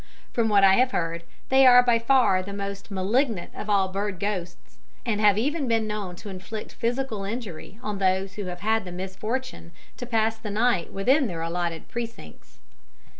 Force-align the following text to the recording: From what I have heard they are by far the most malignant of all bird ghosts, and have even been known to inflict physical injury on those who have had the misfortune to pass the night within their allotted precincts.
From 0.33 0.49
what 0.49 0.63
I 0.63 0.77
have 0.77 0.93
heard 0.93 1.21
they 1.49 1.63
are 1.67 1.83
by 1.83 1.99
far 1.99 2.41
the 2.41 2.53
most 2.53 2.89
malignant 2.89 3.51
of 3.53 3.69
all 3.69 3.87
bird 3.87 4.19
ghosts, 4.19 4.79
and 5.05 5.21
have 5.21 5.37
even 5.37 5.67
been 5.67 5.85
known 5.85 6.15
to 6.15 6.29
inflict 6.29 6.71
physical 6.73 7.23
injury 7.23 7.77
on 7.83 7.99
those 7.99 8.33
who 8.33 8.45
have 8.45 8.61
had 8.61 8.83
the 8.83 8.91
misfortune 8.91 9.71
to 9.97 10.07
pass 10.07 10.37
the 10.39 10.49
night 10.49 10.91
within 10.91 11.27
their 11.27 11.43
allotted 11.43 11.87
precincts. 11.87 12.57